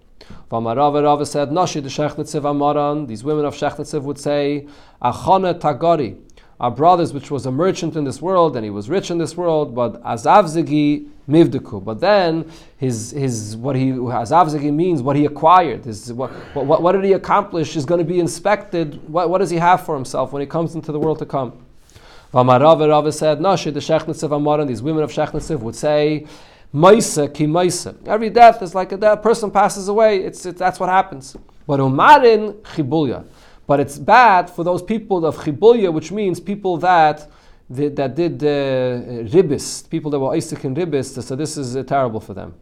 [0.50, 4.68] Vamarava Rava said, Nashi, the Shechnitziv Amaran, these women of Shechnitziv would say,
[5.02, 6.18] Achone Tagori,
[6.60, 9.36] our brothers, which was a merchant in this world, and he was rich in this
[9.36, 11.84] world, but azavzigi mivdeku.
[11.84, 15.86] But then his his what he azavzigi means what he acquired.
[15.86, 19.08] His, what, what, what did he accomplish is going to be inspected.
[19.10, 21.66] What, what does he have for himself when he comes into the world to come?
[22.34, 26.26] Vamarava Rava said, Nashi the Shechnitzev Amaran, these women of Shechnitzev would say,
[26.74, 27.96] Maisa ki maisa.
[28.08, 29.22] Every death is like a death.
[29.22, 30.24] person passes away.
[30.24, 31.38] It's, it, that's what happens.
[31.68, 33.26] But umarin chibulya.
[33.74, 37.28] But it's bad for those people of Chibulya, which means people that
[37.72, 42.20] that, did uh, ribis, people that were Isaac in ribis, so this is uh, terrible
[42.20, 42.54] for them.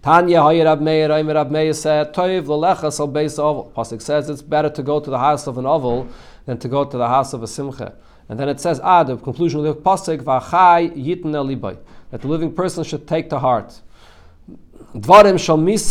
[0.00, 3.72] Tanya Hayir Meir, Rab Meir said, Toiv Lelechas al Beis Oval.
[3.76, 6.06] Pasuk says it's better to go to the house of an oval
[6.46, 7.96] than to go to the house of a simcha.
[8.28, 11.78] And then it says, ah, the conclusion of the Pasuk, Vachai
[12.12, 13.80] that the living person should take to heart.
[14.94, 15.90] Dvarim Shal Mise,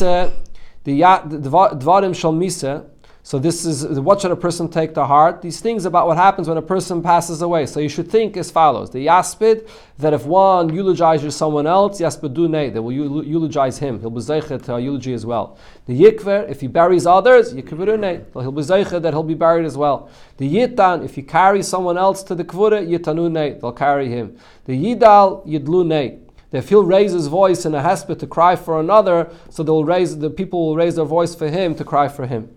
[0.86, 2.93] the Dvarim Shal Mise,
[3.26, 5.42] so this is what should a person take to heart?
[5.42, 7.66] These things about what happens when a person passes away.
[7.66, 12.74] So you should think as follows: the yaspid that if one eulogizes someone else, yaspidune,
[12.74, 14.02] they will eulogize him.
[14.02, 15.58] He'll be zeichet to eulogy as well.
[15.86, 19.78] The yikver, if he buries others, yikverune, he'll be zeichet that he'll be buried as
[19.78, 20.10] well.
[20.36, 24.38] The yitan, if he carries someone else to the kvura, yitanune, they'll carry him.
[24.66, 26.20] The yidal, yidlune.
[26.52, 30.20] If he'll raise his voice in a hesped to cry for another, so they'll raise
[30.20, 32.50] the people will raise their voice for him to cry for him.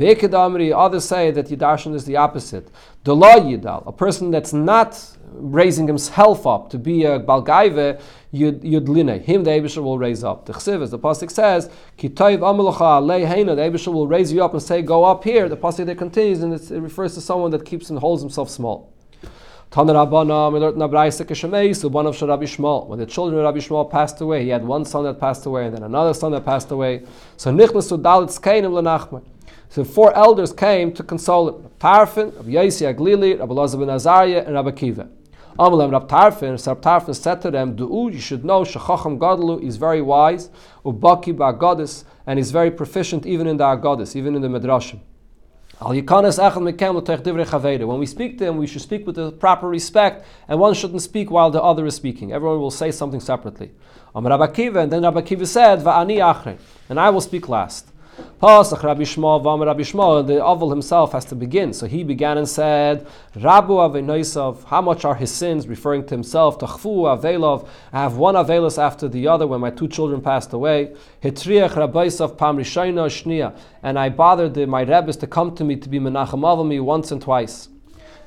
[0.00, 2.70] Ve'ekadamri, others say that Yidarshan is the opposite.
[3.04, 4.98] Dela Yidal, a person that's not
[5.32, 8.00] raising himself up to be a Balgaive,
[8.32, 10.46] Yudline, him the Abishah will raise up.
[10.46, 14.54] The Chsiv, as the Pasuk says, Kitayv Amalacha Leihena, the Abishah will raise you up
[14.54, 15.50] and say, Go up here.
[15.50, 18.94] The Pasuk there continues, and it refers to someone that keeps and holds himself small.
[19.72, 19.94] When the
[23.08, 25.84] children of Rabbi Yishmael passed away, he had one son that passed away, and then
[25.84, 27.04] another son that passed away.
[27.36, 29.22] So Nichnasu Dalit Skainim Lenachman.
[29.70, 31.70] So four elders came to console him.
[31.78, 35.08] Tarfin, Rabbi Yossi Aglili, Rabbi Lazar ben Azariah, and Rabbi Kiva.
[35.58, 39.76] Amalem Rab Tarfin, Rab Tarfin said to them, Du'u, you should know, Shechacham Gadlu is
[39.76, 40.50] very wise,
[40.84, 44.98] Ubaki Ba'agodis, and he's very proficient even in the Agodis, even in the Midrashim.
[45.78, 45.94] When
[48.00, 51.30] we speak to him, we should speak with the proper respect, and one shouldn't speak
[51.30, 52.32] while the other is speaking.
[52.32, 53.70] Everyone will say something separately.
[54.14, 57.89] And then Rabbi Kiva said, and I will speak last.
[58.40, 61.72] Pasach Rabbi Yishmael, Rabbi Yishmael, the Oval himself has to begin.
[61.72, 66.58] So he began and said, Rabu Avenoisav, how much are his sins, referring to himself,
[66.58, 70.94] Tachfu Avelov, I have one Avelos after the other when my two children passed away.
[71.22, 75.76] Hitriach Rabbaisav Pam Rishayna Shnia, and I bothered the, my rabbis to come to me
[75.76, 77.68] to be Menachem me once and twice.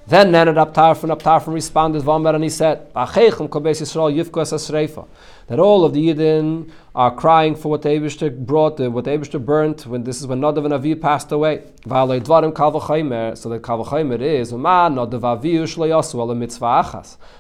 [0.06, 5.08] Then Nenad Abtarfon Abtarfon responded, Vamar, and he said, Achechem Kobes Yisrael Yivkos Asreifa
[5.48, 9.86] that all of the Yidden are crying for what the brought, uh, what the burnt,
[9.88, 11.64] when this is when Nadav and Avi passed away.
[11.84, 12.24] So that
[13.64, 14.54] Kalvachaymer is,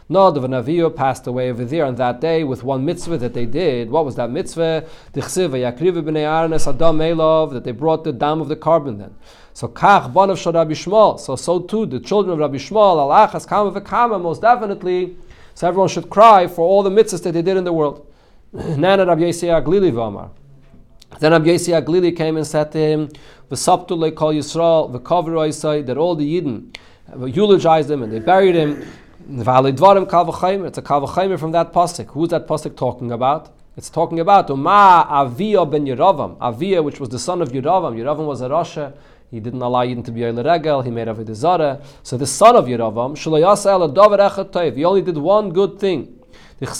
[0.09, 3.45] Nadav and Aviyu passed away over there on that day with one mitzvah that they
[3.45, 3.89] did.
[3.89, 4.85] What was that mitzvah?
[5.13, 5.23] That
[7.63, 9.15] they brought the dam of the carbon then.
[9.53, 11.19] So Kach Banav Shal Rabbi Yishmael.
[11.19, 15.15] So so too the children of Rabbi Yishmael, Al Achas Kama V'Kama, most definitely
[15.55, 18.07] so everyone should cry for all the mitzvahs that they did in the world.
[21.19, 23.09] Then Rabbi Aglili came and said to him,
[23.51, 26.75] V'sabtu call Yisrael, that all the Yidden
[27.35, 28.81] eulogized him and they buried him.
[29.29, 32.07] It's a kalvachaymer from that pasuk.
[32.07, 33.53] Who's that pasuk talking about?
[33.77, 36.37] It's talking about Uma Avia ben Yeravam.
[36.41, 37.95] Avia, which was the son of Yeravam.
[37.95, 38.93] Yeravam was a Rasha.
[39.34, 40.84] He didn't allow Yidden to be Oile Regel.
[40.84, 41.82] He made Avodah Zarah.
[42.04, 44.76] So the son of Yeravam, Shalayasa El Davar Echad.
[44.76, 46.19] He only did one good thing.
[46.62, 46.80] It was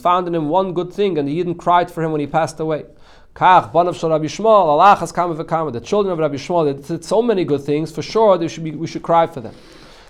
[0.00, 2.60] found in him one good thing, and the Yidden cried for him when he passed
[2.60, 2.84] away.
[3.34, 8.70] The children of Rabbi Yishmael, they did so many good things, for sure should be,
[8.70, 9.56] we should cry for them.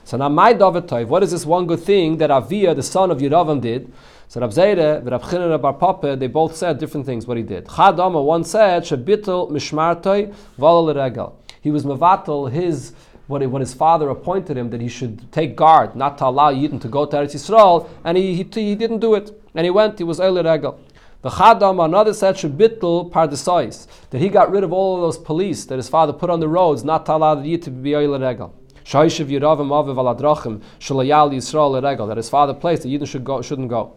[0.05, 3.11] So now my David Toiv, what is this one good thing that Avia, the son
[3.11, 3.90] of Yeravam, did?
[4.35, 7.66] So Rab Zayre, Rab Chinan, Bar Papa, they both said different things what he did.
[7.66, 12.94] Chadama, one said, Shabitel Mishmartoi Vala He was Mavatal, his
[13.29, 16.81] what, what his father appointed him that he should take guard, not to allow Yidden
[16.81, 19.31] to go to Eretz Yisrael, and he, he, he didn't do it.
[19.55, 20.81] And he went, he was Eile Regel.
[21.23, 25.64] The Chadam, another said, Shabitl Pardesais, that he got rid of all of those police
[25.66, 28.20] that his father put on the roads, not to allow the Yid to be Eile
[28.20, 28.53] Regel.
[28.85, 33.97] Shaishav Aviv Shalayal Yisrael Regel, that his father placed, that Yidden should go, shouldn't go.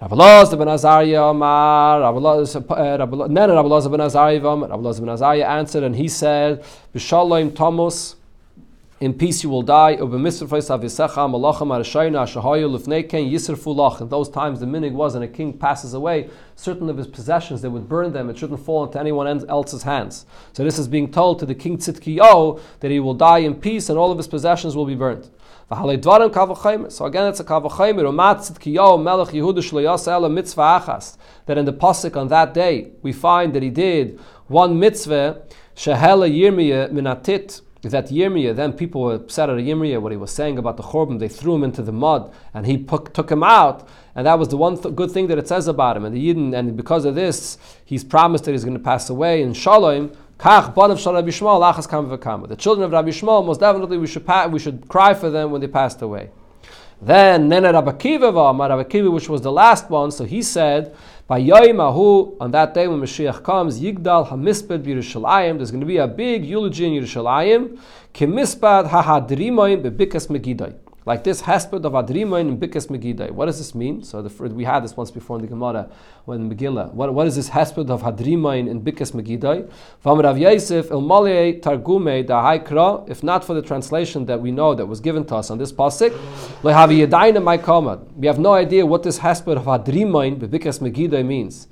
[0.00, 2.60] Rabbalaz ben Azariah Amar, Rabbalaz eh,
[3.90, 6.62] ben Azariah Rabbalaz ben Azariah answered, and he said,
[6.94, 8.16] B'shalom Thomas,
[9.00, 9.92] in peace you will die.
[9.92, 10.56] In those times the
[14.66, 18.28] minig was, and a king passes away, certain of his possessions, they would burn them.
[18.28, 20.26] It shouldn't fall into anyone else's hands.
[20.52, 23.88] So this is being told to the king Tzidkiyo that he will die in peace
[23.88, 25.30] and all of his possessions will be burnt.
[25.68, 25.88] So
[27.06, 28.04] again, it's a kavachimer.
[31.46, 35.42] That in the pasuk on that day we find that he did one mitzvah
[35.74, 40.58] shehela yirmiyah minatit that Yirmiyah, then people were upset at Yirmiyah, what he was saying
[40.58, 43.88] about the Chorban, they threw him into the mud, and he put, took him out,
[44.14, 46.04] and that was the one th- good thing that it says about him.
[46.04, 49.52] And the and because of this, he's promised that he's going to pass away in
[49.52, 50.12] Shalom.
[50.38, 51.88] Kach banav shal Rabbi Yishmael lachas
[52.20, 52.46] kam.
[52.46, 55.50] The children of Rabbi Shmuel, most definitely, we should pa- we should cry for them
[55.50, 56.30] when they passed away.
[57.00, 60.94] Then Nene Rabbi Akiva, which was the last one, so he said
[61.26, 66.06] by on that day when Mashiach comes, Yigdal HaMispad Yerushalayim, there's going to be a
[66.06, 67.78] big eulogy in Yerushalayim,
[68.14, 70.74] Kemispad HaHadrimoim Bebikas Megidai
[71.06, 73.30] like this hesped of Adrimain and Bikas Megidai.
[73.30, 74.02] What does this mean?
[74.02, 75.88] So the, we had this once before in the Gemara
[76.24, 76.92] when Megillah.
[76.92, 79.70] What, what is this hesped of Hadrimain and Bikas Megidai?
[80.00, 83.08] From Rav Yosef El Malei Targume da Haikra.
[83.08, 85.72] If not for the translation that we know that was given to us on this
[85.72, 86.10] pasuk,
[86.62, 91.68] Lehavi my We have no idea what this hesped of Hadrimain Bikas Megidai means.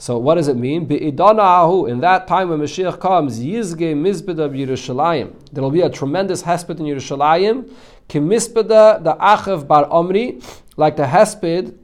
[0.00, 0.90] So what does it mean?
[0.90, 5.34] In that time when Mashiach comes, Yizge Mizbed Yerushalayim.
[5.52, 7.70] There will be a tremendous hesped in Yerushalayim.
[8.10, 10.40] Kimispeda the Achav bar Omri,
[10.76, 11.76] like the hesped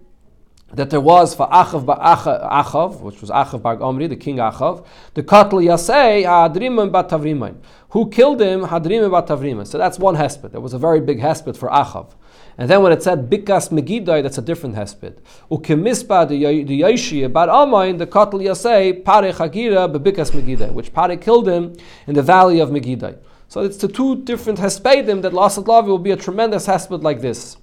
[0.73, 4.85] that there was for Achav bar Achav, which was Achav bar Omri, the king Achav.
[5.15, 7.59] The Katl Yasei Hadrimim bat Tavrimain.
[7.91, 8.63] Who killed him?
[8.63, 9.67] Hadrimim bat Tavrimain.
[9.69, 10.51] So that's one hesped.
[10.51, 12.11] That was a very big hesped for Achav.
[12.59, 15.19] And then when it said Bikas Megidai, that's a different hesped.
[15.49, 21.47] Ukemispa the Yaishia Bar Amain, the Kotl Yasei, Pare Chagira, Bebikas Megidai, which Pare killed
[21.47, 21.77] him
[22.09, 23.17] in the valley of Megidai.
[23.49, 27.21] So it's the two different hespedim that Lasat Lavi will be a tremendous hesped like
[27.21, 27.57] this.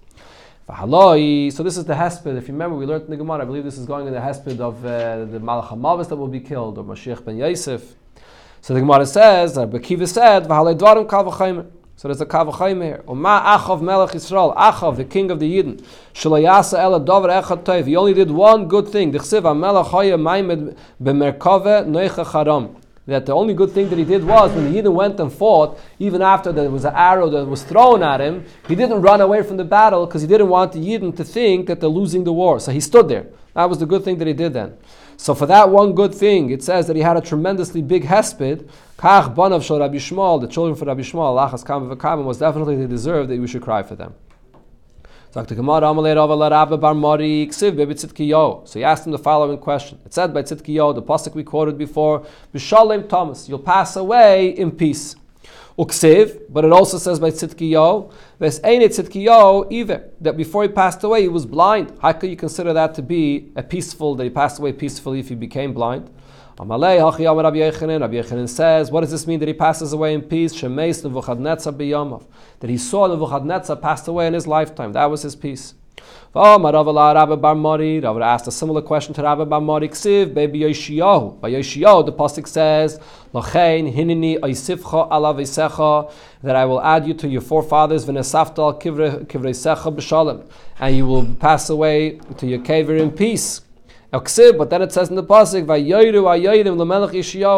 [0.65, 2.38] So this is the hesped.
[2.38, 3.41] If you remember, we learned in the Gemara.
[3.41, 6.30] I believe this is going in the hesped of uh, the Malach Hamavis that will
[6.30, 7.96] be killed, or Mashiach ben Yosef.
[8.62, 13.04] So the Gemara says, that Bekiva said, "V'halei dvarim kavachayim." So there's a kavachayim here.
[13.06, 17.86] Oma Achav Melech Yisrael, Achav, the king of the Yidden, Shalayasa Ela Dover Echad Toiv.
[17.86, 19.12] He only did one good thing.
[19.12, 22.78] The Chsiv Melech Hoya Maimed Bemerkove Noicha Charam.
[23.06, 25.78] That the only good thing that he did was when the Yidden went and fought,
[26.00, 29.44] even after there was an arrow that was thrown at him, he didn't run away
[29.44, 32.32] from the battle because he didn't want the Yidden to think that they're losing the
[32.32, 32.62] war.
[32.62, 33.28] So he stood there.
[33.56, 34.78] That was the good thing that he did then.
[35.18, 38.70] So for that one good thing, it says that he had a tremendously big hesped.
[38.98, 41.66] Kach banav shel Rabbi Yishmael, the children for Rabbi Yishmael, lachas
[42.00, 44.13] kam was definitely they deserve that we should cry for them.
[45.34, 45.56] So he
[48.84, 49.98] asked him the following question.
[50.06, 54.69] It said by Tzidkiyo, the pasuk we quoted before, B'shalem Thomas, you'll pass away in
[54.69, 55.15] peace.
[55.80, 61.24] Uksiv, but it also says by Tzidkiyo, Ves Tzidkiyo, either, that before he passed away
[61.24, 61.98] he was blind.
[62.00, 65.30] How could you consider that to be a peaceful, that he passed away peacefully if
[65.30, 66.12] he became blind?
[66.58, 68.02] Amalei Hachi Amar Rabbi Yechanan.
[68.02, 70.54] Rabbi Yechanan says, what does this mean that he passes away in peace?
[70.54, 72.24] Shemeis Nebuchadnezzar biyamav.
[72.60, 74.94] That he saw Nebuchadnezzar passed away in his lifetime.
[74.94, 75.74] That was his peace.
[76.36, 79.88] Rabbi asked a similar question to Rabbi Bar Mori.
[79.89, 81.39] Ksiv, baby Yoshiyahu.
[81.39, 83.00] By Yoshiyahu, the pasuk says,
[83.34, 90.43] "Lachein hinini oisifcha alav that I will add you to your forefathers v'nesaftal kivreisecha b'shalom,
[90.80, 93.62] and you will pass away to your caver in peace."
[94.14, 95.66] But then it says in the pasuk,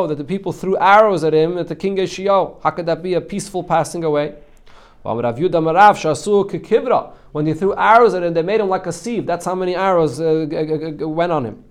[0.07, 2.63] that the people threw arrows at him at the king Yeshiyahu.
[2.63, 4.35] How could that be a peaceful passing away?
[5.03, 5.17] When
[7.45, 9.25] they threw arrows at him, they made him like a sieve.
[9.25, 10.47] That's how many arrows uh,
[11.01, 11.65] went on him.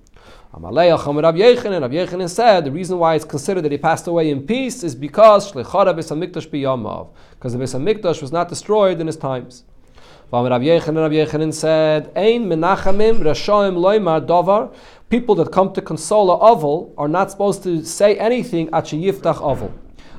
[0.52, 2.28] Rabbi Yechanan.
[2.28, 5.96] Said the reason why it's considered that he passed away in peace is because because
[5.96, 9.64] the Beis Hamikdash was not destroyed in his times.
[10.32, 14.74] Rabbi Yechanan, said, Ein menachamim rashoim loimar davar.
[15.08, 19.72] People that come to console a oval are not supposed to say anything yiftach oval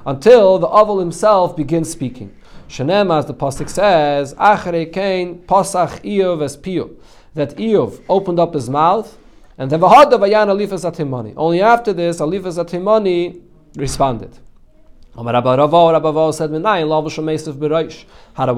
[0.06, 2.34] until the oval himself begins speaking.
[2.70, 6.95] Shanem, as the pasuk says, Achrei kain pasach Iyov es piyu,
[7.34, 9.18] that Iyov opened up his mouth,
[9.58, 11.34] and then v'hada vayan alifas atimani.
[11.36, 13.41] Only after this, alifas atimani
[13.76, 14.38] responded.
[15.18, 15.55] How do I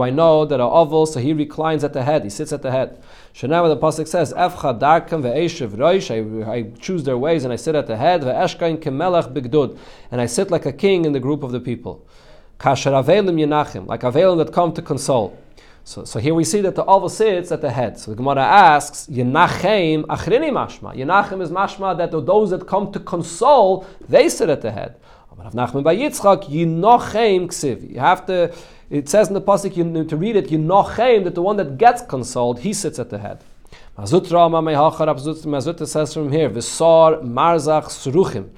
[0.09, 2.99] know that a oval, so he reclines at the head, he sits at the head.
[3.35, 7.75] Shanama the pasuk says, Efcha darkam ve'eshev reish, I choose their ways and I sit
[7.75, 9.77] at the head, ve'eshkain kemelech bigdud,
[10.09, 12.03] and I sit like a king in the group of the people.
[12.59, 15.37] Kasher avelim yenachim, like avelim that come to console.
[15.83, 17.99] So, so here we see that the oval sits at the head.
[17.99, 20.95] So the Gemara asks, Yenachem achrini mashma.
[20.95, 24.95] Yenachem is mashma that those that come to console, they sit at the head.
[25.37, 27.91] Rav Nachman by Yitzchak, Yinochem ksiv.
[27.93, 28.51] You have to,
[28.89, 32.01] it says in the pasuk you, to read it, Yinochem, that the one that gets
[32.01, 33.43] consoled, he sits at the head.
[33.95, 38.49] Mar Zutra Mazutra says from here, Visar Marzach Suruchim.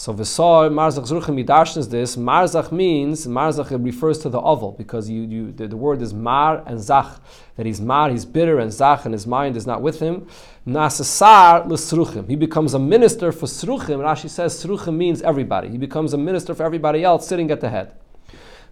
[0.00, 2.16] So Visar Marzach Suruchim Yidashnes this.
[2.16, 6.62] Marzach means, Marzach refers to the oval, because you, you, the, the word is Mar
[6.64, 7.20] and Zach.
[7.56, 10.26] That he's Mar, he's bitter, and Zach, and his mind is not with him.
[10.66, 12.26] Nasasar l'sruchim.
[12.30, 13.98] He becomes a minister for sruchim.
[13.98, 15.68] Rashi says sruchim means everybody.
[15.68, 17.92] He becomes a minister for everybody else sitting at the head.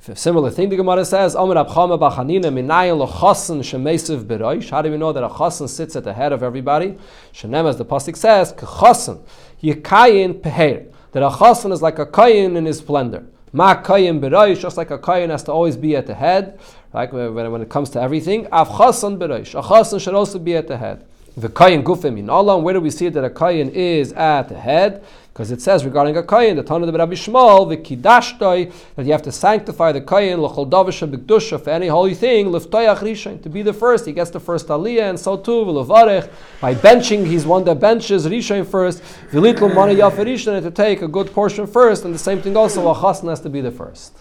[0.01, 4.71] Similar thing the Gemara says, Omer Abchama Bachanina Minayin Lochasan Shemesiv Beroish.
[4.71, 6.97] How do we know that a chasan sits at the head of everybody?
[7.35, 9.21] Shenem, as the pasuk says, Kechasan
[9.63, 10.95] Yikayin Peher.
[11.13, 13.25] That a chasan is like a kayin in his splendor.
[13.53, 16.59] Ma kayin beroish, just like a kayin has to always be at the head,
[16.93, 17.13] right?
[17.13, 18.47] When, when it comes to everything.
[18.53, 19.59] Av chasan beroish.
[19.59, 21.07] A chasan should also be at the head.
[21.37, 22.59] The kayin gufim in Allah.
[22.59, 25.05] Where do we see that a kayin is at the head?
[25.39, 29.13] Because it says regarding a kayin, the Tana of Rabbi Yishmael, the kidashtoi, that you
[29.13, 33.49] have to sanctify the kayin l'chol davisha b'kedusha for any holy thing, l'ftoyach rishon, to
[33.49, 34.05] be the first.
[34.05, 36.29] He gets the first aliyah, and so too v'levarech
[36.61, 37.25] by benching.
[37.25, 39.01] He's one that benches rishon first.
[39.31, 42.89] V'litlu mana yafer rishon, to take a good portion first, and the same thing also,
[42.89, 44.19] a has to be the first.